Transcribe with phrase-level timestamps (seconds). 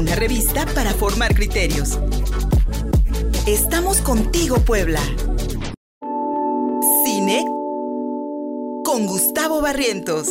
[0.00, 1.98] una revista para formar criterios.
[3.46, 5.00] Estamos contigo, Puebla.
[7.04, 7.44] Cine
[8.82, 10.28] con Gustavo Barrientos.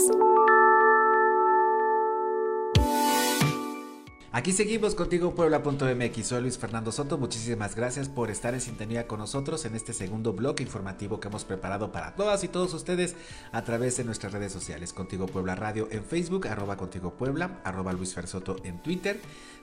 [4.31, 9.19] Aquí seguimos contigo Puebla.mx, soy Luis Fernando Soto, muchísimas gracias por estar en sintonía con
[9.19, 13.15] nosotros en este segundo bloque informativo que hemos preparado para todas y todos ustedes
[13.51, 17.91] a través de nuestras redes sociales, Contigo Puebla Radio en Facebook, arroba Contigo Puebla, arroba
[17.91, 19.19] Luis Fer Soto en Twitter,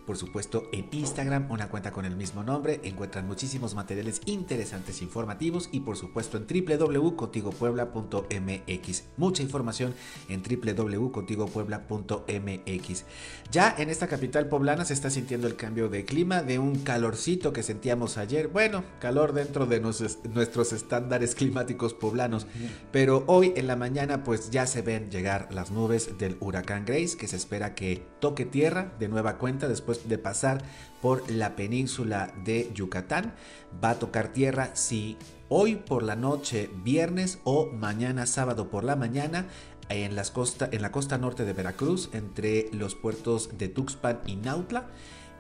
[0.07, 5.69] por supuesto en Instagram, una cuenta con el mismo nombre, encuentran muchísimos materiales interesantes informativos
[5.73, 9.05] y por supuesto en www.contigopuebla.mx.
[9.16, 9.95] Mucha información
[10.29, 13.05] en www.contigopuebla.mx.
[13.51, 17.52] Ya en esta capital poblana se está sintiendo el cambio de clima de un calorcito
[17.52, 22.46] que sentíamos ayer, bueno, calor dentro de nuestros estándares climáticos poblanos,
[22.93, 27.16] pero hoy en la mañana pues ya se ven llegar las nubes del huracán Grace
[27.16, 30.62] que se espera que toque tierra de nueva cuenta después de pasar
[31.02, 33.34] por la península de Yucatán.
[33.82, 35.16] Va a tocar tierra si
[35.48, 39.46] hoy por la noche, viernes o mañana sábado por la mañana
[39.88, 44.37] en, las costa, en la costa norte de Veracruz, entre los puertos de Tuxpan y
[44.37, 44.87] Nautla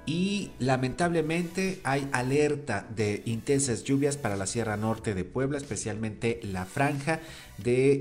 [0.06, 6.64] y lamentablemente hay alerta de intensas lluvias para la Sierra Norte de Puebla, especialmente la
[6.64, 7.20] franja
[7.58, 8.00] de,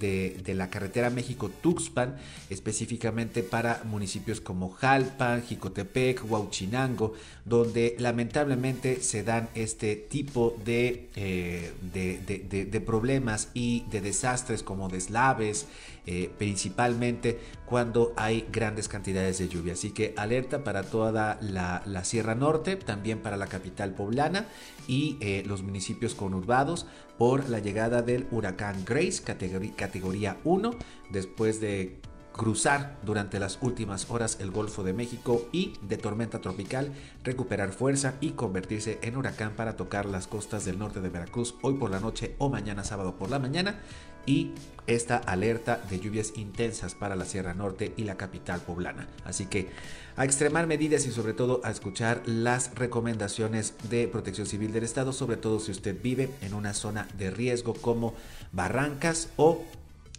[0.00, 2.16] eh, de, la carretera México-Tuxpan,
[2.50, 7.14] específicamente para municipios como Jalpan, Jicotepec, Huauchinango,
[7.44, 15.66] donde lamentablemente se dan este tipo de, eh, de problemas y de desastres como deslaves,
[16.06, 19.72] eh, principalmente cuando hay grandes cantidades de lluvia.
[19.72, 24.46] Así que alerta para toda la, Sierra Norte, también para la capital poblana
[24.86, 26.86] y los municipios conurbados
[27.18, 30.70] por la llegada del huracán Grace, categoría, categoría 1,
[31.10, 32.00] después de
[32.32, 38.14] cruzar durante las últimas horas el Golfo de México y de tormenta tropical, recuperar fuerza
[38.20, 42.00] y convertirse en huracán para tocar las costas del norte de Veracruz hoy por la
[42.00, 43.80] noche o mañana sábado por la mañana
[44.26, 44.52] y
[44.86, 49.08] esta alerta de lluvias intensas para la Sierra Norte y la capital poblana.
[49.24, 49.68] Así que
[50.16, 55.12] a extremar medidas y sobre todo a escuchar las recomendaciones de Protección Civil del Estado,
[55.12, 58.14] sobre todo si usted vive en una zona de riesgo como
[58.52, 59.62] barrancas o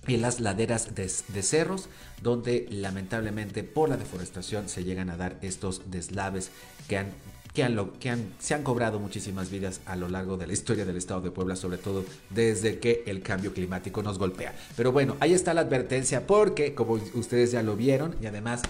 [0.08, 1.08] en las laderas de,
[1.44, 1.88] cerros,
[2.22, 6.52] donde lamentablemente por la deforestación se llegan a dar estos deslaves
[6.88, 7.12] que han
[7.54, 10.98] que, han, que se han cobrado muchísimas vidas a lo largo de la historia del
[10.98, 14.56] estado de Puebla, sobre todo desde que el cambio climático nos golpea.
[14.76, 18.62] Pero bueno, ahí está la advertencia porque, como ustedes ya lo vieron, y además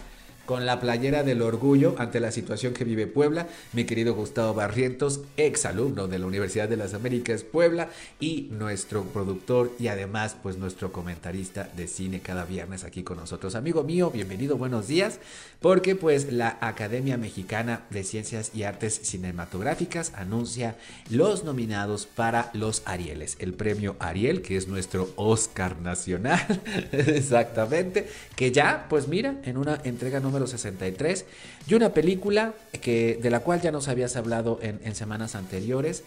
[0.45, 5.21] con la playera del orgullo ante la situación que vive Puebla, mi querido Gustavo Barrientos,
[5.37, 7.89] ex alumno de la Universidad de las Américas Puebla
[8.19, 13.55] y nuestro productor y además pues nuestro comentarista de cine cada viernes aquí con nosotros.
[13.55, 15.19] Amigo mío, bienvenido, buenos días,
[15.61, 20.75] porque pues la Academia Mexicana de Ciencias y Artes Cinematográficas anuncia
[21.09, 26.61] los nominados para los Arieles, el premio Ariel, que es nuestro Oscar nacional,
[26.91, 31.25] exactamente, que ya pues mira, en una entrega no número 63
[31.67, 36.03] y una película que, de la cual ya nos habías hablado en, semanas anteriores,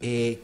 [0.00, 0.40] eh,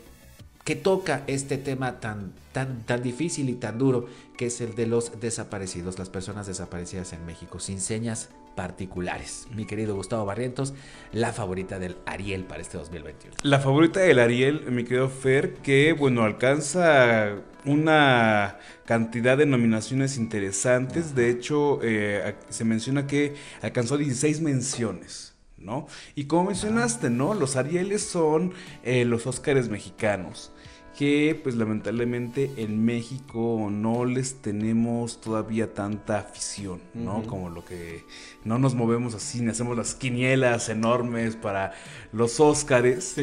[0.69, 4.05] que toca este tema tan, tan, tan difícil y tan duro
[4.37, 9.49] que es el de los desaparecidos, las personas desaparecidas en México, sin señas particulares.
[9.55, 10.75] Mi querido Gustavo Barrientos,
[11.11, 13.37] la favorita del Ariel para este 2021.
[13.45, 21.15] La favorita del Ariel, mi querido Fer, que bueno, alcanza una cantidad de nominaciones interesantes.
[21.15, 25.38] De hecho, eh, se menciona que alcanzó 16 menciones.
[25.61, 25.87] ¿No?
[26.15, 27.35] Y como mencionaste, ¿no?
[27.35, 28.53] Los Arieles son
[28.85, 30.53] eh, los Óscares mexicanos
[30.99, 37.23] que pues lamentablemente en México no les tenemos todavía tanta afición, ¿no?
[37.23, 38.05] Como lo que
[38.45, 41.73] no nos movemos así, ni hacemos las quinielas enormes para
[42.11, 43.15] los Óscares.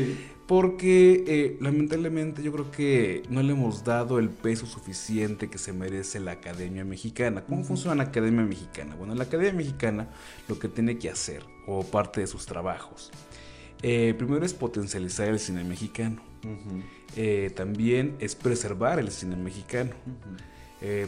[0.48, 5.74] Porque eh, lamentablemente yo creo que no le hemos dado el peso suficiente que se
[5.74, 7.44] merece la Academia Mexicana.
[7.46, 8.96] ¿Cómo funciona la Academia Mexicana?
[8.96, 10.08] Bueno, la Academia Mexicana
[10.48, 13.12] lo que tiene que hacer, o parte de sus trabajos,
[13.82, 16.22] eh, primero es potencializar el cine mexicano.
[17.16, 19.92] Eh, también es preservar el cine mexicano.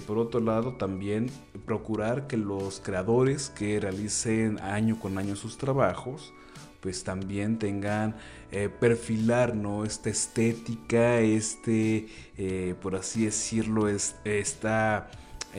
[0.08, 1.30] Por otro lado, también
[1.68, 6.34] procurar que los creadores que realicen año con año sus trabajos,
[6.82, 8.16] pues también tengan
[8.52, 9.86] eh, perfilar ¿no?
[9.86, 12.08] esta estética, este,
[12.82, 15.10] por así decirlo, es, esta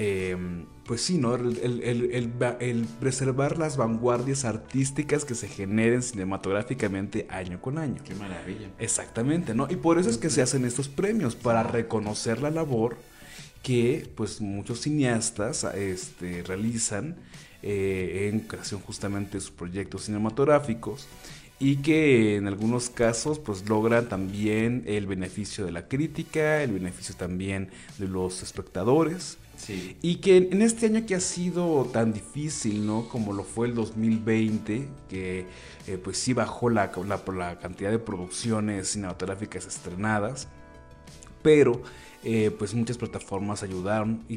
[0.00, 1.34] Em, pues sí, ¿no?
[1.34, 8.00] El, preservar las vanguardias artísticas que se generen cinematográficamente año con año.
[8.04, 8.68] Qué maravilla.
[8.78, 9.66] Exactamente, ¿no?
[9.68, 12.96] Y por eso es que se hacen estos premios, para reconocer la labor
[13.64, 17.16] que pues muchos cineastas este, realizan
[17.62, 21.06] eh, en creación justamente de sus proyectos cinematográficos
[21.60, 27.14] y que en algunos casos pues logran también el beneficio de la crítica, el beneficio
[27.16, 29.38] también de los espectadores.
[30.02, 33.08] Y que en este año que ha sido tan difícil, ¿no?
[33.08, 35.46] Como lo fue el 2020, que
[35.88, 40.46] eh, pues sí bajó la, la, la cantidad de producciones cinematográficas estrenadas,
[41.48, 41.80] pero
[42.24, 44.36] eh, pues muchas plataformas ayudaron y,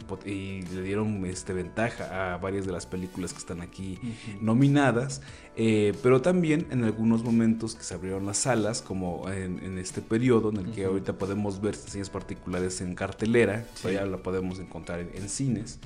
[0.61, 3.99] le dieron este, ventaja a varias de las películas que están aquí
[4.39, 5.21] nominadas,
[5.57, 10.51] eh, pero también en algunos momentos que se abrieron las salas, como en, este periodo
[10.51, 15.27] en el que ahorita podemos ver series particulares en cartelera, ya la podemos encontrar en,
[15.27, 15.79] cines,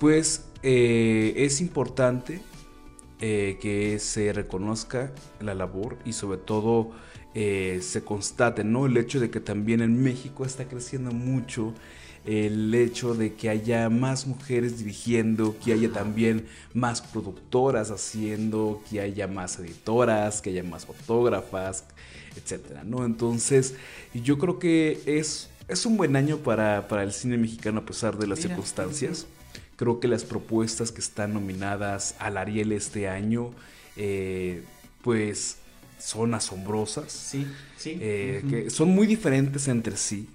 [0.00, 2.42] pues eh, es importante
[3.18, 6.90] que se reconozca la labor y sobre todo
[7.34, 8.86] eh, se constate, ¿no?
[8.86, 11.74] El hecho de que también en México está creciendo mucho
[12.24, 19.00] el hecho de que haya más mujeres dirigiendo, que haya también más productoras haciendo, que
[19.00, 21.84] haya más editoras, que haya más fotógrafas,
[22.36, 23.04] etcétera, ¿no?
[23.04, 23.74] Entonces,
[24.14, 28.28] yo creo que es, es un buen año para, el cine mexicano a pesar de
[28.28, 29.26] las circunstancias.
[29.76, 33.50] Creo que las propuestas que están nominadas al Ariel este año,
[33.96, 34.62] eh,
[35.02, 35.56] pues
[36.02, 37.12] son asombrosas.
[37.12, 37.46] Sí,
[37.76, 37.98] sí.
[38.00, 40.28] Eh, que son muy diferentes entre sí.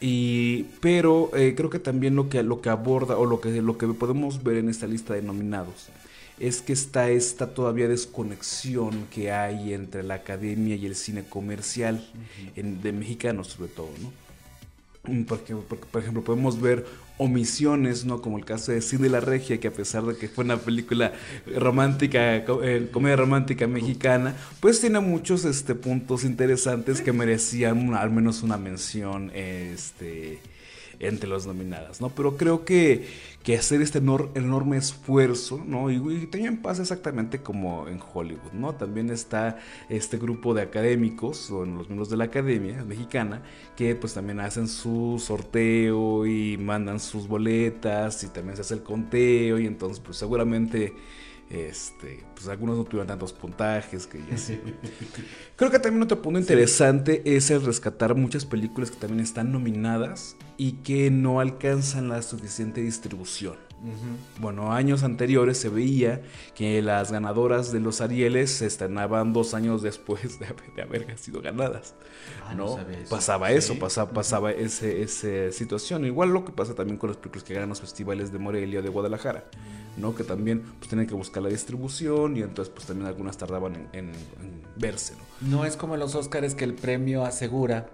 [0.00, 3.76] Y, pero eh, creo que también lo que, lo que aborda o lo que, lo
[3.76, 5.88] que podemos ver en esta lista de nominados
[6.38, 12.02] es que está esta todavía desconexión que hay entre la academia y el cine comercial
[12.56, 14.10] de mexicanos sobre todo, ¿no?
[15.12, 16.86] Mm, porque, por ejemplo, podemos ver
[17.20, 18.22] omisiones, ¿no?
[18.22, 21.12] Como el caso de Cine La Regia, que a pesar de que fue una película
[21.54, 28.42] romántica, eh, comedia romántica mexicana, pues tiene muchos este, puntos interesantes que merecían al menos
[28.42, 30.40] una mención este,
[31.00, 32.10] entre los nominadas, ¿no?
[32.10, 33.08] Pero creo que,
[33.42, 35.90] que hacer este enorme esfuerzo, ¿no?
[35.90, 38.74] Y, también pasa exactamente como en Hollywood, ¿no?
[38.74, 39.58] También está
[39.88, 43.42] este grupo de académicos, o los miembros de la academia mexicana,
[43.76, 48.82] que pues también hacen su sorteo y mandan sus boletas y también se hace el
[48.82, 50.94] conteo y entonces pues seguramente
[51.50, 54.36] este, pues algunos no tuvieron tantos puntajes que ya.
[55.56, 60.36] Creo que también otro punto interesante es el rescatar muchas películas que también están nominadas
[60.56, 63.56] y que no alcanzan la suficiente distribución.
[64.38, 66.22] Bueno, años anteriores se veía
[66.54, 71.94] que las ganadoras de los Arieles se estrenaban dos años después de, haber sido ganadas.
[72.46, 72.78] Ah, ¿no?
[73.08, 76.04] Pasaba eso, pasaba, pasaba ese, esa situación.
[76.04, 78.82] Igual lo que pasa también con los películas que ganan los festivales de Morelia o
[78.82, 79.44] de Guadalajara.
[79.96, 80.14] ¿no?
[80.14, 84.12] Que también pues tienen que buscar la distribución y entonces pues también algunas tardaban en,
[84.76, 85.58] verse, ¿no?
[85.58, 87.90] No es como los Oscars que el premio asegura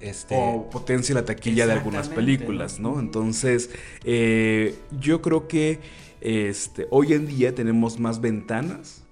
[0.00, 0.34] este...
[0.36, 3.00] o potencia la taquilla de algunas películas, ¿no?
[3.00, 3.70] Entonces,
[4.04, 5.80] eh, yo creo que
[6.20, 9.04] este, hoy en día tenemos más ventanas,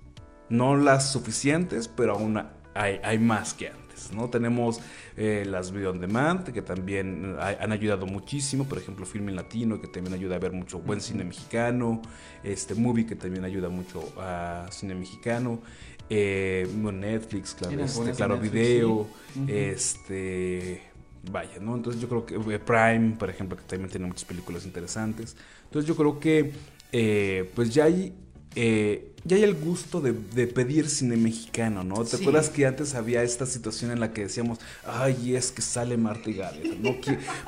[0.49, 2.43] no las suficientes, pero aún
[2.75, 4.29] hay, hay más que antes, ¿no?
[4.29, 4.81] Tenemos
[5.17, 9.89] eh, las video on demand, que también han ayudado muchísimo, por ejemplo, Filme Latino, que
[9.89, 12.01] también ayuda a ver mucho buen cine mexicano,
[12.45, 15.61] este Movie, que también ayuda mucho a cine mexicano,
[16.11, 19.07] eh, Netflix, claro, este, claro video,
[19.47, 20.83] este
[21.31, 21.75] vaya, ¿no?
[21.75, 25.37] Entonces yo creo que eh, Prime, por ejemplo, que también tiene muchas películas interesantes.
[25.65, 26.53] Entonces yo creo que
[26.93, 28.15] eh, pues ya hay
[28.61, 30.13] eh, ya hay el gusto de,
[30.49, 32.05] pedir cine mexicano, ¿no?
[32.05, 35.97] ¿Te acuerdas que antes había esta situación en la que decíamos, ay, es que sale
[35.97, 36.97] Marta y Gales, ¿no?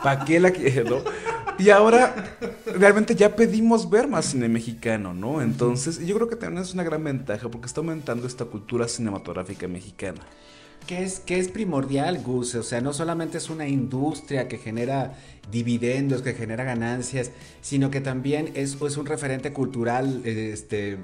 [0.04, 1.04] ¿Para qué la quiero?
[1.58, 5.42] Y ahora realmente ya pedimos ver más cine mexicano, ¿no?
[5.42, 9.68] Entonces, yo creo que también es una gran ventaja porque está aumentando esta cultura cinematográfica
[9.68, 10.20] mexicana.
[10.90, 15.14] Que es, que es primordial, Gus, o sea, no solamente es una industria que genera
[15.52, 17.30] dividendos, que genera ganancias,
[17.60, 20.98] sino que también es, es un referente cultural este,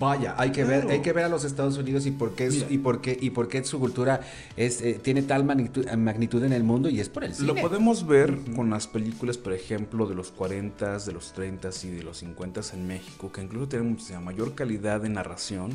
[0.00, 2.78] Vaya, hay que ver, hay que ver a los Estados Unidos y por qué y
[2.78, 4.20] por qué y por qué su cultura
[4.56, 7.48] es eh, tiene tal magnitud, magnitud, en el mundo y es por el cine.
[7.48, 11.88] Lo podemos ver con las películas, por ejemplo, de los 40, de los 30 y
[11.88, 15.70] de los 50 en México, que incluso tienen mayor calidad de narración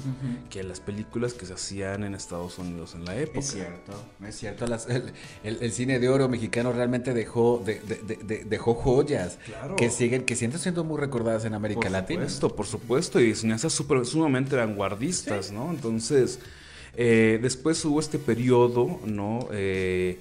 [0.50, 3.40] que las películas que se hacían en Estados Unidos en la época.
[3.40, 3.94] Es cierto,
[4.28, 4.66] es cierto.
[5.44, 7.80] el, cine de oro mexicano realmente dejó de,
[8.46, 9.38] dejó joyas
[9.78, 12.22] que siguen que siguen siendo muy recordadas en América Latina.
[12.22, 15.72] Por supuesto, por supuesto y súper sumamente vanguardistas, ¿no?
[15.72, 16.40] Entonces,
[16.96, 19.48] eh, después hubo este periodo, ¿no?
[19.52, 20.18] Eh,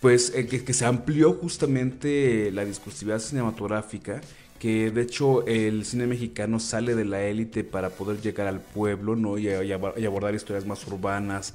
[0.00, 4.20] pues eh, que, se amplió justamente la discursividad cinematográfica,
[4.58, 9.16] que de hecho el cine mexicano sale de la élite para poder llegar al pueblo,
[9.16, 9.38] ¿no?
[9.38, 11.54] Y, abordar historias más urbanas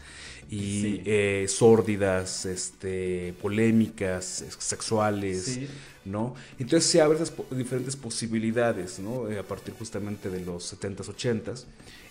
[0.49, 1.01] y
[1.47, 5.59] sórdidas, este, polémicas, sexuales.
[6.05, 6.35] ¿no?
[6.59, 9.29] Entonces se abren esas diferentes posibilidades, ¿no?
[9.29, 11.65] Eh, a partir justamente de los 70s, 80s.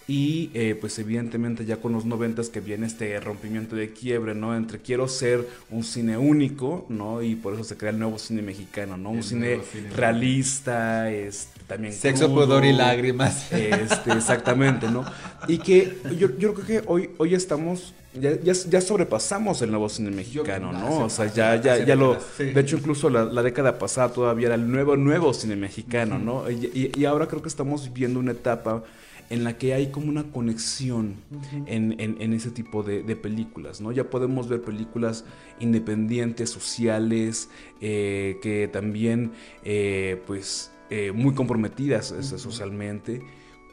[0.09, 4.57] Y eh, pues evidentemente ya con los noventas que viene este rompimiento de quiebre, ¿no?
[4.57, 7.23] Entre quiero ser un cine único, ¿no?
[7.23, 9.11] Y por eso se crea el nuevo cine mexicano, ¿no?
[9.11, 9.61] Un cine,
[9.95, 13.53] realista, este, también Sexo, pudor y lágrimas.
[13.53, 15.05] Este, exactamente, ¿no?
[15.47, 20.11] Y que yo, yo creo que hoy, hoy estamos ya, ya, sobrepasamos el nuevo cine
[20.11, 21.05] mexicano, ¿no?
[21.05, 22.19] O sea, ya, ya, ya lo...
[22.39, 26.51] De hecho, incluso la, década pasada todavía era el nuevo, nuevo cine mexicano, ¿no?
[26.51, 28.85] Y, y, ahora creo que estamos viviendo una etapa
[29.33, 31.17] en la que hay como una conexión
[31.65, 33.91] en, ese tipo de, películas, ¿no?
[33.91, 35.25] Ya podemos ver películas
[35.59, 37.49] independientes, sociales,
[37.81, 39.33] eh, que también,
[39.65, 43.23] eh, pues, eh, muy comprometidas socialmente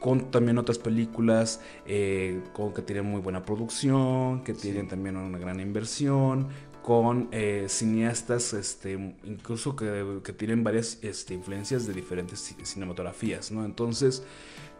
[0.00, 1.60] con también otras películas
[2.54, 6.48] con, que tienen muy buena producción, que tienen también una gran inversión,
[6.82, 7.28] con
[7.68, 8.92] cineastas este,
[9.24, 13.64] incluso que, que tienen varias este, influencias de diferentes cinematografías, ¿no?
[13.64, 14.22] Entonces,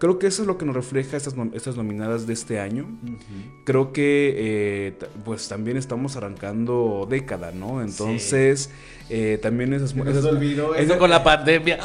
[0.00, 2.86] Creo que eso es lo que nos refleja estas, estas nominadas de este año.
[3.66, 7.82] Creo que eh, pues también estamos arrancando década, ¿no?
[7.82, 8.70] Entonces,
[9.10, 9.90] eh, también esas...
[9.90, 11.80] Se nos olvidó eso con la pandemia.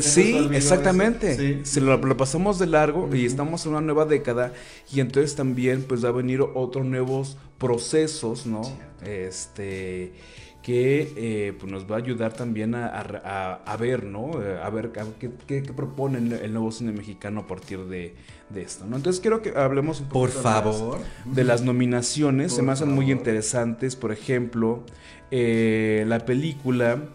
[0.00, 1.62] sí, exactamente.
[1.66, 4.54] Se lo, pasamos de largo y estamos en una nueva década
[4.90, 8.62] y entonces también pues va a venir otros nuevos procesos, ¿no?
[9.06, 10.12] Este
[10.62, 14.40] que eh, pues nos va a ayudar también a, ver, ¿no?
[14.40, 14.92] Eh, a ver
[15.46, 18.14] qué, propone el nuevo cine mexicano a partir de,
[18.54, 18.96] esto, ¿no?
[18.96, 21.00] Entonces quiero que hablemos un poco Por favor.
[21.24, 24.84] de las nominaciones, se me hacen muy interesantes, por ejemplo,
[25.32, 27.08] eh, la película,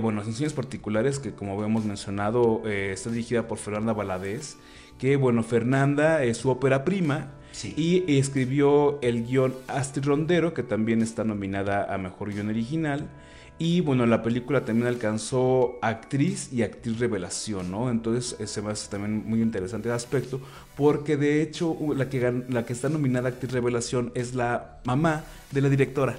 [0.00, 4.56] bueno, las particulares que como habíamos mencionado, está dirigida por Fernanda Valadez,
[4.98, 11.02] que bueno, Fernanda es su ópera prima, y escribió el guion Astrid Rondero, que también
[11.02, 13.08] está nominada a Mejor Guión Original.
[13.58, 17.90] Y bueno, la película también alcanzó actriz y actriz revelación, ¿no?
[17.90, 20.40] Entonces se me hace también muy interesante el aspecto,
[20.76, 25.60] porque de hecho la que, la que está nominada actriz revelación es la mamá de
[25.60, 26.16] la directora.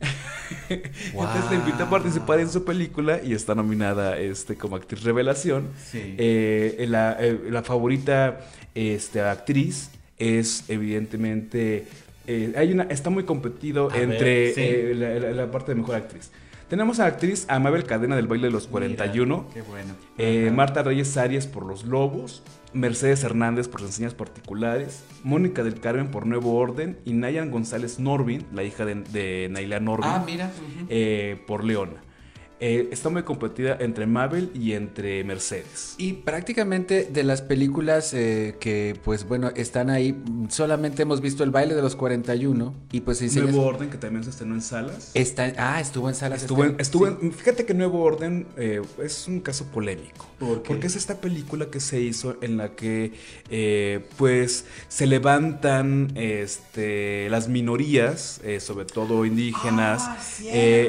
[0.68, 5.68] Entonces la invita a participar en su película y está nominada este, como actriz revelación.
[5.94, 8.40] Eh, la, eh, la, favorita
[8.74, 9.90] este, actriz
[10.22, 11.86] es evidentemente...
[12.26, 16.30] Eh, hay una, está muy competido entre eh, la, parte de mejor actriz.
[16.68, 19.48] Tenemos a la actriz Amabel Cadena del baile de los 41.
[19.52, 19.94] qué bueno.
[20.18, 22.42] Eh, Marta Reyes Arias por Los Lobos.
[22.72, 25.02] Mercedes Hernández por Enseñas Particulares.
[25.24, 26.96] Mónica del Carmen por Nuevo Orden.
[27.04, 30.08] Y Nayan González Norvin, la hija de, de Naila Norvin.
[30.08, 30.50] Ah, mira.
[31.46, 32.00] por Leona.
[32.64, 35.96] Eh, está muy competida entre Mabel y entre Mercedes.
[35.98, 41.50] Y prácticamente de las películas eh, que, pues bueno, están ahí, solamente hemos visto El
[41.50, 45.10] baile de los 41 y pues Nuevo Orden, que también se estrenó en salas.
[45.14, 46.42] Está, ah, estuvo en salas.
[46.42, 50.28] Estuvo, este estuvo fíjate que Nuevo Orden eh, es un caso polémico.
[50.38, 53.12] Porque es esta película que se hizo en la que,
[54.18, 60.18] pues, se levantan este, las minorías, sobre todo indígenas, ah,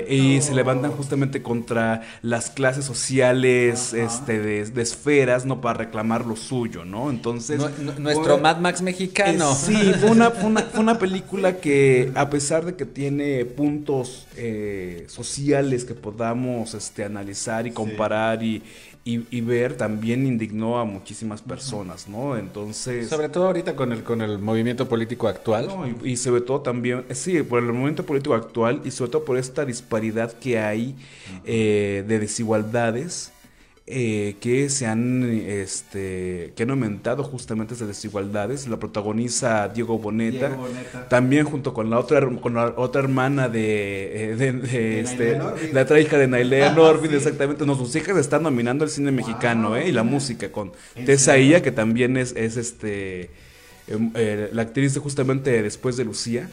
[0.07, 5.61] y se levantan justamente con contra las clases sociales este, de, esferas, ¿no?
[5.61, 7.09] Para reclamar lo suyo, ¿no?
[7.09, 7.61] Entonces...
[7.97, 9.51] nuestro Mad Max mexicano.
[9.51, 10.33] Eh, sí, fue una,
[10.75, 17.65] una, película que a pesar de que tiene puntos eh, sociales que podamos este, analizar
[17.65, 18.61] y comparar y,
[19.05, 22.37] y, ver también indignó a muchísimas personas, ¿no?
[22.37, 23.09] Entonces...
[23.09, 25.67] Sobre todo ahorita con el, con el movimiento político actual.
[26.03, 29.37] y, sobre todo también, eh, sí, por el movimiento político actual y sobre todo por
[29.37, 30.95] esta disparidad que hay
[31.43, 33.33] eh, de desigualdades
[33.85, 38.65] eh, que se han este que han aumentado justamente esas desigualdades.
[38.69, 40.57] La protagoniza Diego Boneta,
[41.09, 45.37] también junto con la otra con la otra hermana de, eh, de, este
[45.73, 47.65] la otra hija de Nailea Norvin exactamente.
[47.65, 50.71] No sus hijas están nominando el cine mexicano eh, y la música con
[51.05, 53.31] Tessa Ia que también es, es este
[53.87, 56.49] eh, la actriz justamente después de Lucía.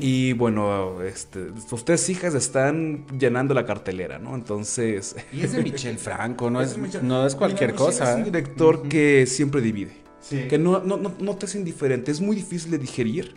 [0.00, 4.34] Y bueno, este, sus tres hijas están llenando la cartelera, ¿no?
[4.34, 5.16] Entonces...
[5.32, 8.12] Y es de Michel Franco, no es, no es cualquier cosa.
[8.12, 10.02] Es un director que siempre divide.
[10.48, 13.34] Que no, no, no, te es indiferente, es muy difícil de digerir.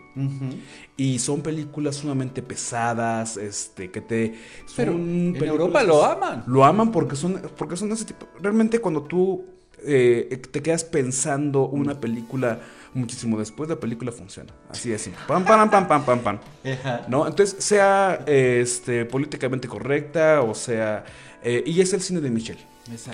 [0.95, 4.35] Y son películas sumamente pesadas, este, que te...
[4.77, 6.43] Pero en Europa lo aman.
[6.47, 8.27] Lo aman porque son, porque son de ese tipo...
[8.39, 9.45] Realmente cuando tú
[9.83, 12.59] eh, te quedas pensando una película
[12.95, 14.51] muchísimo después la película funciona.
[14.69, 16.39] Así es, pam, pam, pam, pam, pam, pam.
[17.07, 17.27] ¿No?
[17.27, 21.05] Entonces, sea este, políticamente correcta o sea...
[21.43, 22.65] Eh, y es el cine de Michelle.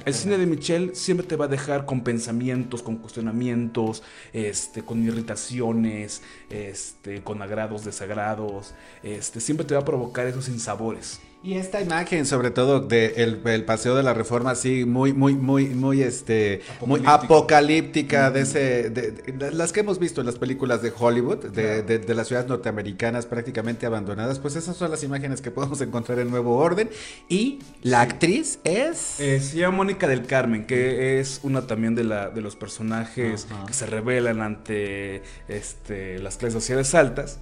[0.05, 5.01] El cine de Michelle siempre te va a dejar con pensamientos, con cuestionamientos, este, con
[5.05, 8.73] irritaciones, este, con agrados, desagrados.
[9.01, 11.19] Este, siempre te va a provocar esos insabores.
[11.43, 15.69] Y esta imagen, sobre todo de el, paseo de la Reforma, así muy, muy, muy,
[15.69, 20.93] muy, este, muy apocalíptica de ese, de, las que hemos visto en las películas de
[20.95, 25.81] Hollywood, de, de, las ciudades norteamericanas prácticamente abandonadas, pues esas son las imágenes que podemos
[25.81, 26.91] encontrar en Nuevo Orden.
[27.27, 32.03] Y la actriz es, eh, se llama Mónica del Carmen, que es una también de
[32.03, 37.39] la, de los personajes que se revelan ante, este, las clases sociales altas.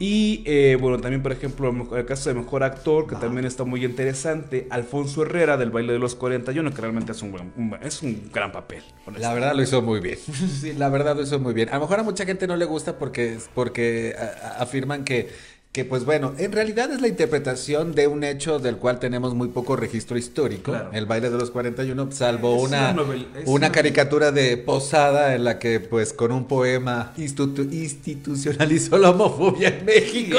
[0.00, 3.84] Y eh, bueno, también por ejemplo el caso de Mejor Actor, que también está muy
[3.84, 7.34] interesante, Alfonso Herrera del Baile de los 41, que realmente es un,
[7.82, 8.84] es un gran papel.
[9.18, 10.18] La verdad lo hizo muy bien.
[10.60, 11.68] sí, la verdad lo hizo muy bien.
[11.70, 14.14] A lo mejor a mucha gente no le gusta porque, porque
[14.58, 15.30] afirman que
[15.72, 19.48] que pues bueno, en realidad es la interpretación de un hecho del cual tenemos muy
[19.48, 22.96] poco registro histórico, el baile de los 41, salvo una,
[23.44, 29.84] una, caricatura de Posada en la que pues con un poema institucionalizó la homofobia en
[29.84, 30.38] México.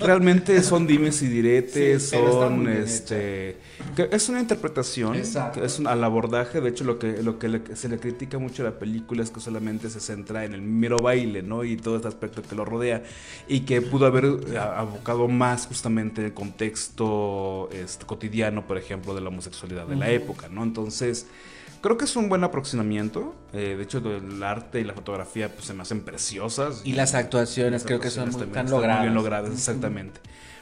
[0.00, 3.56] realmente son dimes y diretes, son este
[3.96, 7.98] es una interpretación, es un, al abordaje, de hecho lo que, lo que se le
[7.98, 11.64] critica mucho a la película es que solamente se centra en el mero baile, ¿no?
[11.64, 13.02] Y todo este aspecto que lo rodea
[13.46, 19.20] y que pudo haber eh, abocado más justamente el contexto este, cotidiano, por ejemplo, de
[19.20, 20.62] la homosexualidad de la época, ¿no?
[20.62, 21.26] Entonces...
[21.80, 23.36] Creo que es un buen aproximamiento.
[23.52, 26.80] Eh, de hecho, el arte y la fotografía pues, se me hacen preciosas.
[26.82, 29.02] Y las actuaciones, creo que son muy, tan logradas.
[29.02, 30.20] bien logradas, exactamente.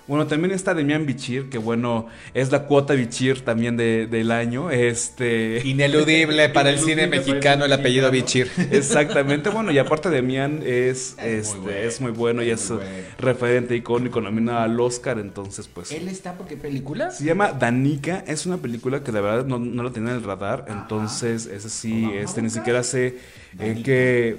[0.09, 4.71] Bueno, también está Demian Bichir, que bueno, es la cuota Bichir también de, del año.
[4.71, 5.61] Este...
[5.65, 8.49] Ineludible para el cine mexicano el, apellido Bichir.
[8.71, 12.73] Exactamente, bueno, y aparte Demian es, es, muy, este, es muy bueno y es,
[13.19, 15.91] referente icónico, nominado al Oscar, entonces pues...
[15.91, 17.11] ¿Él está por qué película?
[17.11, 20.23] Se llama Danica, es una película que de verdad no, no lo tenía en el
[20.25, 23.19] radar, entonces ese sí, este, ni siquiera sé
[23.59, 24.37] en qué,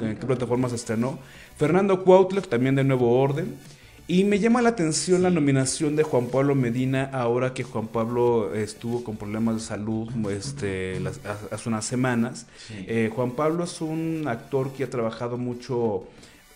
[0.00, 1.18] en qué plataforma se estrenó.
[1.56, 3.54] Fernando Cuauhtloc, también de Nuevo Orden.
[4.08, 8.52] Y me llama la atención la nominación de Juan Pablo Medina ahora que Juan Pablo
[8.52, 11.00] estuvo con problemas de salud este,
[11.50, 12.46] hace unas semanas.
[12.70, 16.04] Eh, Juan Pablo es un actor que ha trabajado mucho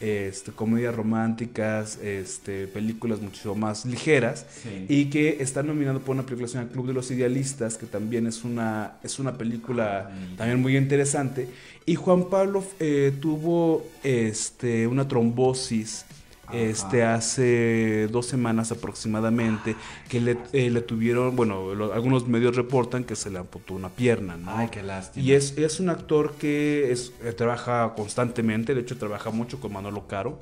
[0.01, 4.45] este, comedias románticas, este, películas mucho más ligeras
[4.89, 8.43] y que está nominado por una película llamada Club de los Idealistas, que también es
[8.45, 11.49] una, es una película ah, también muy interesante.
[11.87, 16.05] Y Juan Pablo eh, tuvo este, una trombosis
[16.53, 19.77] este hace dos semanas aproximadamente
[20.09, 24.37] que le, eh, le tuvieron, bueno, algunos medios reportan que se le amputó una pierna,
[24.37, 24.57] ¿no?
[24.57, 25.25] Ay, qué lástima.
[25.25, 29.73] Y es, es un actor que es, eh, trabaja constantemente, de hecho trabaja mucho con
[29.73, 30.41] Manolo Caro.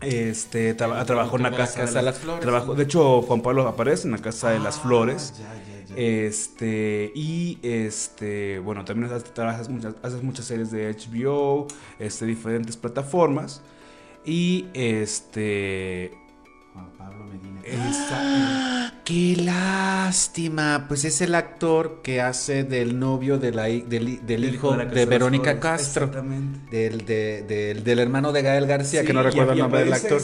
[0.00, 2.76] Este trabajó en la casa, de, las Flores.
[2.76, 5.34] de hecho Juan Pablo aparece en la casa de las ah, Flores.
[5.96, 13.62] Este, y este, bueno, también haces muchas, haces muchas series de HBO, este, diferentes plataformas.
[14.26, 16.10] Y este.
[16.74, 17.62] Juan Pablo Medina.
[18.10, 18.92] ¡Ah!
[19.04, 20.86] ¡Qué lástima!
[20.88, 26.06] Pues es el actor que hace del novio de la, del, hijo de, Verónica Castro.
[26.06, 26.76] Exactamente.
[26.76, 30.20] Del, de, del, hermano de Gael García, que no recuerdo el nombre del actor.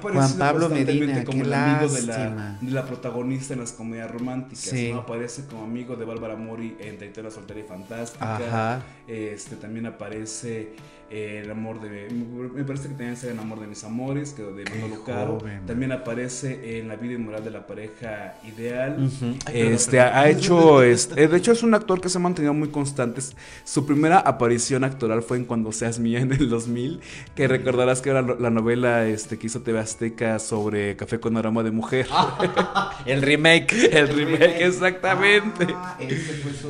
[0.00, 1.22] Juan Pablo Medina.
[1.22, 4.64] Como qué el amigo de la, de la, protagonista en las comedias románticas.
[4.64, 4.90] Sí.
[4.90, 5.00] ¿no?
[5.00, 8.36] Aparece como amigo de Bárbara Mori en Taitera Soltera y Fantástica.
[8.36, 8.82] Ajá.
[9.06, 10.72] Este, también aparece
[11.10, 12.08] el amor de.
[12.54, 15.38] Me parece que también sale en Amor de mis amores, que de Manolo Caro.
[15.66, 19.10] También aparece en La vida inmoral de la pareja ideal.
[19.52, 20.82] Este ha hecho.
[20.82, 23.20] Este, de hecho, es un actor que se ha mantenido muy constante.
[23.64, 27.00] Su primera aparición actoral fue en Cuando Seas Mía en el 2000.
[27.34, 31.62] Que recordarás que era la novela este, que hizo TV Azteca sobre Café con aroma
[31.62, 32.06] de mujer.
[33.06, 33.88] el remake.
[33.92, 35.66] El remake, exactamente.
[35.74, 35.96] Ah,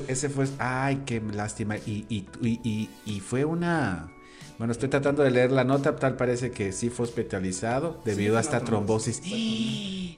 [0.06, 1.76] ese, fue Ay, qué lástima.
[1.76, 4.08] y, y, y fue una
[4.58, 8.40] bueno, estoy tratando de leer la nota, tal parece que sí fue hospitalizado debido a
[8.40, 9.22] esta trombosis.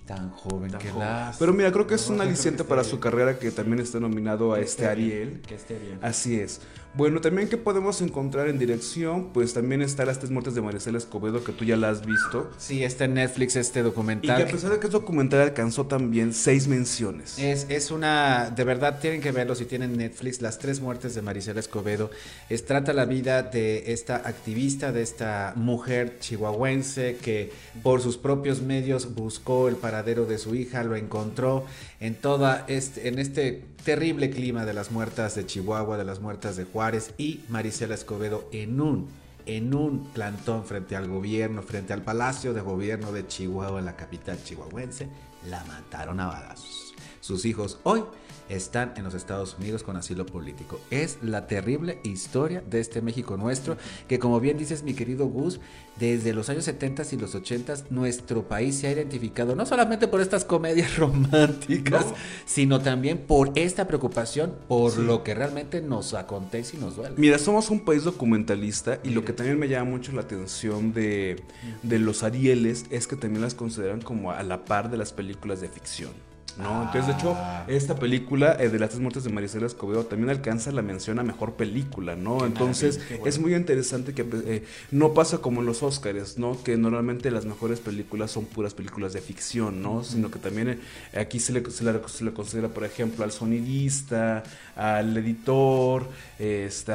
[0.07, 1.35] Tan joven, que la.
[1.39, 4.61] Pero mira, creo que es un aliciente para su carrera que también está nominado a
[4.61, 5.43] este Ariel.
[5.47, 5.99] Que esté bien.
[6.01, 6.63] Así es.
[6.95, 10.99] Bueno, también que podemos encontrar en dirección, pues también está Las Tres Muertes de Maricela
[10.99, 12.51] Escobedo, que tú ya la has visto.
[12.59, 14.41] Sí, está en Netflix este documental.
[14.41, 17.39] Y que a pesar de que es documental alcanzó también seis menciones.
[17.39, 21.23] Es, es una, de verdad tienen que verlo si tienen Netflix, Las Tres Muertes de
[21.23, 22.11] Maricela Escobedo.
[22.49, 27.53] Es, trata la vida de esta activista, de esta mujer chihuahuense que
[27.85, 31.65] por sus propios medios buscó el paradero de su hija, lo encontró
[32.01, 36.57] en toda este, en este terrible clima de las muertas de Chihuahua, de las muertas
[36.57, 39.09] de Juárez y Marisela Escobedo en un
[39.47, 43.97] en un plantón frente al gobierno, frente al Palacio de Gobierno de Chihuahua, en la
[43.97, 45.09] capital chihuahuense,
[45.49, 46.90] la mataron a balazos.
[47.21, 48.03] Sus hijos hoy
[48.51, 50.81] están en los Estados Unidos con asilo político.
[50.91, 53.77] Es la terrible historia de este México nuestro,
[54.09, 55.61] que como bien dices mi querido Gus,
[55.99, 60.21] desde los años 70 y los 80 nuestro país se ha identificado no solamente por
[60.21, 62.07] estas comedias románticas,
[62.45, 67.15] sino también por esta preocupación por lo que realmente nos acontece y nos duele.
[67.19, 71.43] Mira, somos un país documentalista y lo que también me llama mucho la atención de,
[71.83, 75.61] de los Arieles es que también las consideran como a la par de las películas
[75.61, 76.30] de ficción.
[76.63, 76.83] ¿No?
[76.83, 77.65] Entonces, de hecho, ah.
[77.69, 81.23] esta película eh, de las tres muertes de Maricela Escobedo también alcanza la mención a
[81.23, 82.45] mejor película, ¿no?
[82.45, 86.63] Entonces, es muy interesante que eh, no pasa como en los Oscars, ¿no?
[86.63, 90.05] Que normalmente las mejores películas son puras películas de ficción, ¿no?
[90.05, 90.79] Sino que también eh,
[91.19, 94.43] aquí se le, se, le, considera, por ejemplo, al sonidista,
[94.77, 96.07] al editor,
[96.39, 96.93] este,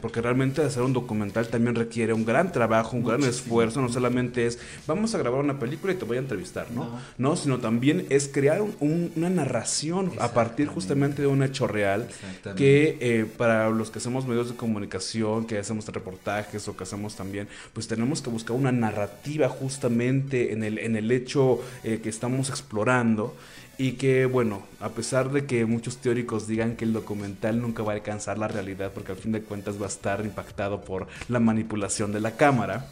[0.00, 4.46] porque realmente hacer un documental también requiere un gran trabajo, un gran esfuerzo, no solamente
[4.46, 6.84] es vamos a grabar una película y te voy a entrevistar, ¿no?
[6.84, 11.66] No, no sino también es crear un una narración a partir justamente de un hecho
[11.66, 12.08] real
[12.56, 17.16] que eh, para los que hacemos medios de comunicación, que hacemos reportajes o que hacemos
[17.16, 22.08] también, pues tenemos que buscar una narrativa justamente en el, en el hecho eh, que
[22.08, 23.34] estamos explorando
[23.82, 27.90] y que bueno, a pesar de que muchos teóricos digan que el documental nunca va
[27.90, 31.40] a alcanzar la realidad porque al fin de cuentas va a estar impactado por la
[31.40, 32.86] manipulación de la cámara.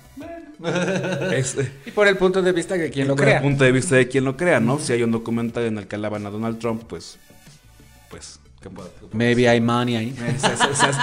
[1.32, 3.38] Este, y por el punto de vista de quien lo crea.
[3.38, 4.80] Por el punto de vista de quien lo crea, ¿no?
[4.80, 7.18] Si hay un documental en el que alaban a Donald Trump, pues
[8.10, 8.40] pues
[9.12, 10.14] Maybe hay money ahí.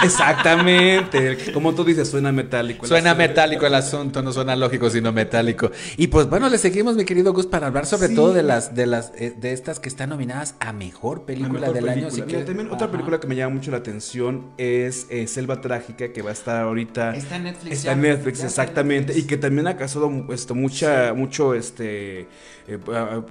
[0.04, 1.52] Exactamente.
[1.52, 2.86] Como tú dices, suena metálico.
[2.86, 5.72] Suena metálico el asunto, no suena lógico, sino metálico.
[5.96, 8.86] Y pues bueno, le seguimos, mi querido Gus, para hablar sobre todo de las, de
[8.86, 12.08] las, eh, de estas que están nominadas a mejor película del año.
[12.08, 16.30] también otra película que me llama mucho la atención es eh, Selva Trágica, que va
[16.30, 17.16] a estar ahorita.
[17.16, 17.76] Está en Netflix.
[17.76, 19.18] Está en Netflix, exactamente.
[19.18, 22.28] Y que también ha causado esto, mucha, mucho este
[22.68, 22.78] eh,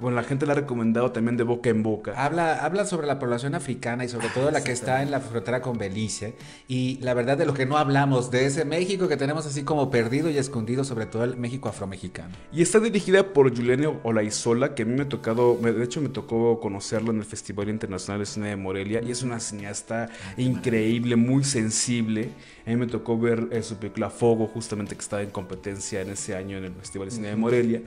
[0.00, 2.12] pues la gente la ha recomendado también de boca en boca.
[2.16, 5.62] Habla, habla sobre la población africana y sobre todo la que está en la frontera
[5.62, 6.34] con Belice.
[6.66, 9.90] Y la verdad de lo que no hablamos, de ese México que tenemos así como
[9.90, 12.34] perdido y escondido, sobre todo el México afromexicano.
[12.52, 16.08] Y está dirigida por Juliane Olaizola, que a mí me ha tocado, de hecho me
[16.08, 19.00] tocó conocerlo en el Festival Internacional de Cine de Morelia.
[19.02, 22.30] Y es una cineasta increíble, muy sensible.
[22.66, 26.10] A mí me tocó ver eh, su película Fogo, justamente que estaba en competencia en
[26.10, 27.82] ese año en el Festival de Cine de Morelia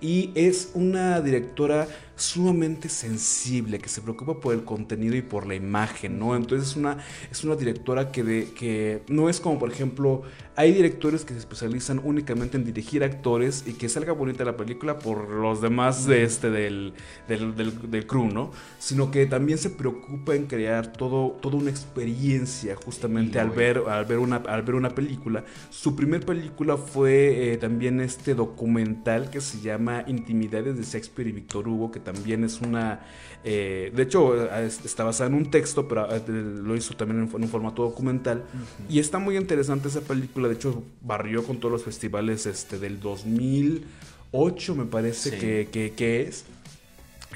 [0.00, 5.54] y es una directora sumamente sensible, que se preocupa por el contenido y por la
[5.54, 6.34] imagen, ¿no?
[6.34, 6.98] Entonces es una,
[7.30, 10.22] es una directora que, de, que no es como, por ejemplo,
[10.56, 14.98] hay directores que se especializan únicamente en dirigir actores y que salga bonita la película
[14.98, 16.94] por los demás de este, del,
[17.28, 17.54] del,
[17.90, 18.50] del, crew, ¿no?
[18.78, 24.06] Sino que también se preocupa en crear todo, toda una experiencia justamente al ver, al,
[24.06, 25.44] ver una, al ver una película.
[25.68, 31.32] Su primer película fue eh, también este documental que se llama Intimidades de Shakespeare y
[31.32, 33.00] Víctor Hugo, que también es una...
[33.42, 37.42] Eh, de hecho, eh, está basada en un texto, pero eh, lo hizo también en,
[37.42, 38.44] un formato documental.
[38.88, 40.46] Y está muy interesante esa película.
[40.48, 46.44] De hecho, barrió con todos los festivales este, del 2008, me parece que, que es.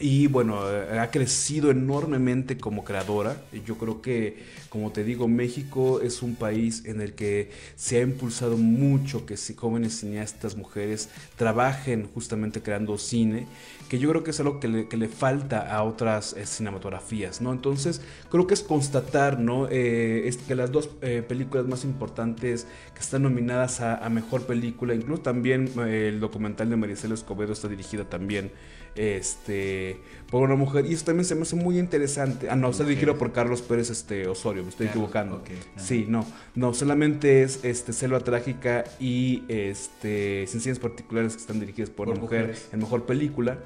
[0.01, 3.37] Y bueno, ha crecido enormemente como creadora.
[3.67, 4.39] Yo creo que,
[4.71, 9.37] como te digo, México es un país en el que se ha impulsado mucho que
[9.37, 13.47] si jóvenes cineastas, mujeres, trabajen justamente creando cine,
[13.91, 17.53] que yo creo que es algo que le, falta a otras eh, cinematografías, ¿no?
[17.53, 19.69] Entonces, creo que es constatar, ¿no?
[19.71, 24.95] Eh, que las dos eh, películas más importantes que están nominadas a, a Mejor Película,
[24.95, 28.51] incluso también el documental de Maricela Escobedo está dirigida también
[28.95, 30.01] este,
[30.31, 30.87] por una mujer.
[30.87, 32.49] Y eso también se me hace muy interesante.
[32.51, 35.43] Ah, no, está dirigido por Carlos Pérez este, Osorio, me estoy equivocando.
[35.77, 41.91] Sí, no, no, solamente es este, Selva Trágica y este, Sencillas Particulares que están dirigidas
[41.91, 43.59] por, una mujer en mejor película.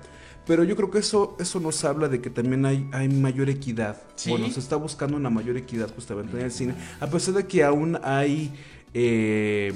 [0.46, 4.02] Pero yo creo que eso, eso nos habla de que también hay, hay mayor equidad.
[4.28, 6.74] Bueno, se está buscando una mayor equidad justamente en el cine.
[7.00, 8.52] A pesar de que aún hay.
[8.92, 9.72] Eh,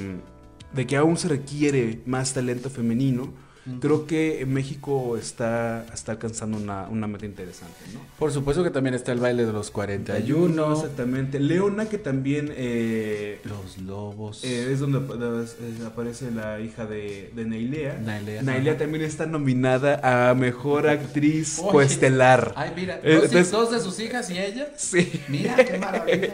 [0.75, 3.33] de que aún se requiere más talento femenino
[3.81, 8.01] Creo que México está, está alcanzando una, una, meta interesante, ¿no?
[8.19, 10.73] Por supuesto que también está el baile de los 41.
[10.73, 11.39] Exactamente.
[11.39, 12.53] Leona, que también...
[12.57, 14.43] Eh, los lobos.
[14.45, 14.99] Eh, es donde
[15.87, 17.99] aparece la hija de, de Nailea.
[18.43, 18.79] Nailea.
[18.79, 22.53] también está nominada a Mejor Actriz Coestelar.
[22.57, 23.01] Ay, mira,
[23.51, 24.69] dos, de sus hijas y ella.
[24.77, 25.23] Sí.
[25.29, 26.31] Mira qué maravilla.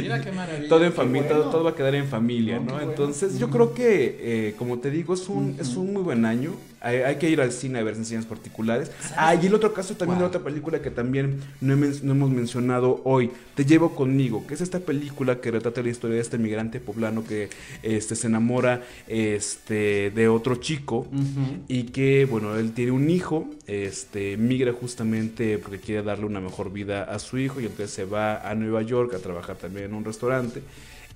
[0.00, 0.68] mira qué maravilla.
[0.68, 2.80] Todo en familia, todo, va a quedar en familia, ¿no?
[2.80, 6.54] Entonces yo creo que, eh, como te digo, es un, es un muy buen año.
[6.80, 8.90] Hay, hay que ir al cine a ver sencillas particulares.
[9.16, 10.36] Ah, y el otro caso también de ¿Cuál?
[10.36, 14.54] otra película que también no, he men- no hemos mencionado hoy, Te llevo conmigo, que
[14.54, 17.48] es esta película que retrata la historia de este migrante poblano que
[17.82, 21.06] este, se enamora este, de otro chico
[21.66, 26.72] y que, bueno, él tiene un hijo, este, migra justamente porque quiere darle una mejor
[26.72, 29.94] vida a su hijo y entonces se va a Nueva York a trabajar también en
[29.94, 30.62] un restaurante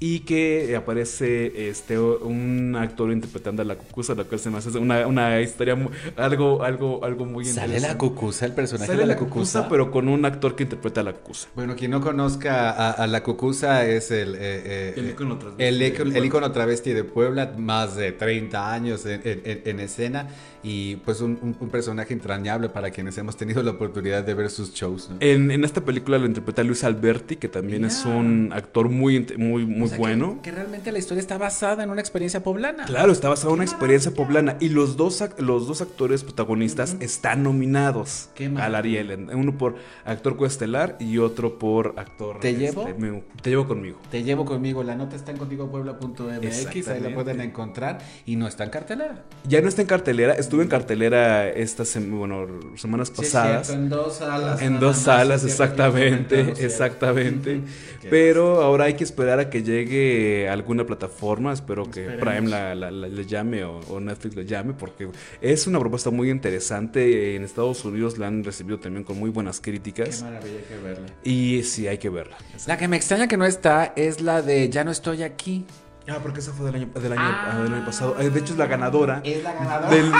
[0.02, 4.76] y que aparece este un actor interpretando a la cucusa, lo cual se me hace
[4.78, 7.92] una, una historia mu- algo algo algo muy ¿Sale interesante.
[7.92, 9.60] la cucusa, el personaje Sale de la la cucusa?
[9.60, 11.48] cucusa, pero con un actor que interpreta a la cucusa.
[11.54, 14.36] Bueno, quien no conozca a, a la cucusa es el...
[14.36, 19.20] eh, eh, El ícono travesti el ícono travesti de Puebla, más de 30 años en,
[19.22, 20.28] en- en- en escena
[20.62, 24.50] y pues un, un- un personaje entrañable para quienes hemos tenido la oportunidad de ver
[24.50, 25.08] sus shows.
[25.10, 25.16] ¿no?
[25.20, 29.64] En, en esta película lo interpreta Luis Alberti, que también es un actor muy muy
[29.66, 30.40] muy O sea, que- bueno.
[30.42, 32.84] Que, realmente la historia está basada en una experiencia poblana.
[32.84, 37.42] Claro, está basada en una experiencia poblana y los dos los dos actores protagonistas están
[37.42, 38.74] nominados Qué al.
[38.74, 42.40] Ariel, uno por actor coestelar y otro por actor.
[42.40, 42.88] ¿Te este, llevo?
[42.98, 43.98] me- te llevo conmigo.
[44.10, 48.64] Te llevo conmigo, la nota está en contigopuebla.mx, ahí la pueden encontrar y no está
[48.64, 49.24] en cartelera.
[49.48, 53.68] Ya no está en cartelera, estuvo en cartelera estas sem- bueno, semanas pasadas.
[53.68, 54.60] cierto, en dos salas.
[54.62, 57.60] En dos salas, exactamente, exactamente.
[58.02, 61.52] Qué Pero ahora hay que esperar a que llegue a alguna plataforma.
[61.52, 62.24] Espero que Esperemos.
[62.34, 65.08] Prime la, la- la- le llame o, o Netflix le llame, porque
[65.40, 67.36] es una propuesta muy interesante.
[67.36, 70.22] En Estados Unidos la han recibido también con muy buenas Qué críticas.
[70.22, 71.06] maravilla que verla.
[71.22, 72.36] Y sí, hay que verla.
[72.66, 75.64] La que me extraña que no está es la de Ya no estoy aquí.
[76.10, 77.52] Ah, porque esa fue del año, del año, Ah.
[77.58, 78.16] ah, del año pasado.
[78.20, 79.20] Eh, De hecho, es la ganadora.
[79.24, 79.90] Es la ganadora.
[79.90, 80.10] Del,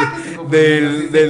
[0.51, 1.29] del, del,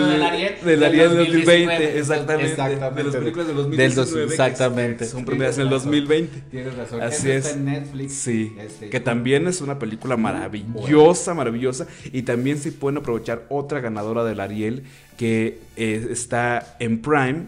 [0.64, 2.56] del Ariel 2020, exactamente.
[2.56, 4.26] De las películas del 2019.
[4.26, 5.04] que exactamente.
[5.06, 6.42] Son premiadas en el 2020.
[6.50, 7.02] Tienes razón.
[7.02, 7.46] Así es.
[7.46, 8.12] Está en Netflix.
[8.12, 11.86] Sí, Este, que también es una película maravillosa, maravillosa.
[12.12, 14.84] Y también se pueden aprovechar otra ganadora del Ariel
[15.16, 17.46] que eh, está en Prime.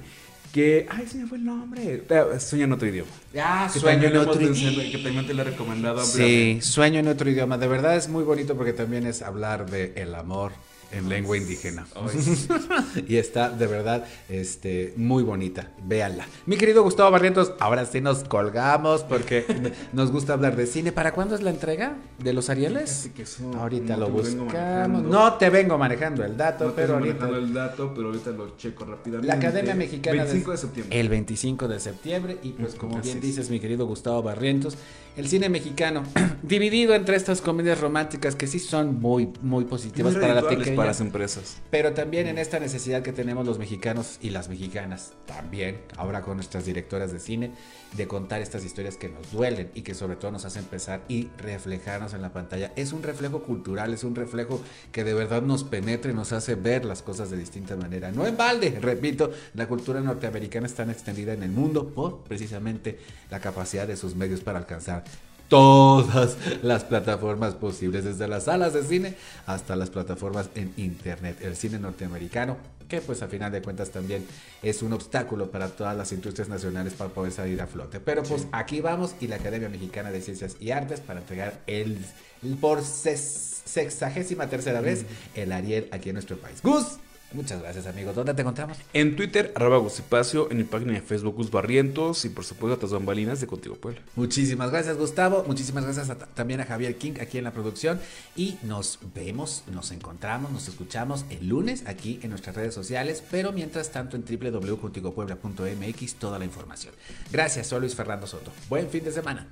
[0.53, 2.05] Que, ay, se me fue el nombre.
[2.39, 3.11] Sueña en otro idioma.
[3.39, 4.83] Ah, Que sueño en otro idioma.
[4.83, 7.57] Que también te la he recomendado Sí, sueño en otro idioma.
[7.57, 10.53] De verdad es muy bonito porque también es hablar de el amor
[10.93, 11.87] en lengua indígena.
[13.09, 15.71] y está de verdad este, muy bonita.
[15.85, 16.27] Véanla.
[16.47, 19.45] Mi querido Gustavo Barrientos, ahora sí nos colgamos porque
[19.93, 20.93] nos gusta hablar de cine.
[20.93, 23.11] ¿Para cuándo es la entrega de los Arieles?
[23.17, 23.25] Que
[23.59, 25.03] Ahorita lo buscamos.
[25.03, 27.15] No te vengo manejando el dato, No pero ahorita.
[27.15, 29.27] manejando el dato, pero ahorita lo checo rápidamente.
[29.29, 31.01] La Academia Mexicana 25 de septiembre.
[31.01, 33.23] El 25 de septiembre y pues como Así bien es.
[33.23, 34.77] dices mi querido Gustavo Barrientos,
[35.17, 36.03] el cine mexicano
[36.43, 40.82] dividido entre estas comedias románticas que sí son muy muy positivas Muy para la pequeña,
[40.83, 41.57] para las empresas.
[41.71, 46.37] pero también en esta necesidad que tenemos los mexicanos y las mexicanas también, ahora con
[46.37, 47.53] nuestras directoras de cine,
[47.97, 51.29] de contar estas historias que nos duelen y que sobre todo nos hacen pensar y
[51.39, 52.73] reflejarnos en la pantalla.
[52.77, 54.61] Es un reflejo cultural, es un reflejo
[54.93, 58.11] que de verdad nos penetra y nos hace ver las cosas de distinta manera.
[58.13, 62.99] No en balde, repito, la cultura norteamericana es tan extendida en el mundo por precisamente
[63.31, 65.05] la capacidad de sus medios para alcanzar
[65.53, 71.37] todas las plataformas posibles, desde las salas de cine hasta las plataformas en internet.
[71.43, 72.57] El cine norteamericano,
[72.89, 74.25] que pues a final de cuentas también
[74.63, 78.01] es un obstáculo para todas las industrias nacionales para poder salir a flote.
[78.01, 81.99] Pero pues aquí vamos y la Academia Mexicana de Ciencias y Artes para entregar el,
[82.43, 86.63] el por sexagésima tercera vez el Ariel aquí en nuestro país.
[86.63, 86.97] Gus,
[87.35, 88.15] muchas gracias amigos.
[88.15, 88.77] ¿Dónde te encontramos?
[88.93, 92.79] En Twitter, arroba Gusipacio, en mi página de Facebook, Gus Barrientos y por supuesto a
[92.79, 94.01] tus bambalinas de Contigo Puebla.
[94.17, 98.01] Muchísimas gracias Gustavo, muchísimas gracias a- también a Javier King aquí en la producción
[98.37, 103.53] y nos vemos, nos encontramos, nos escuchamos el lunes aquí en nuestras redes sociales, pero
[103.53, 106.95] mientras tanto en www.contigopuebla.mx toda la información.
[107.31, 108.51] Gracias, soy Luis Fernando Soto.
[108.69, 109.49] Buen fin de semana.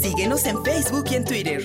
[0.00, 1.64] Síguenos en Facebook y en Twitter.